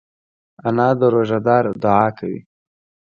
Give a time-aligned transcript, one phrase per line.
[0.67, 2.39] انا د روژهدار دعا کوي